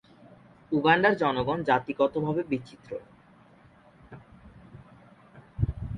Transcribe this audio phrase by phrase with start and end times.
[0.71, 2.91] উগান্ডার জনগণ জাতিগতভাবে বিচিত্র।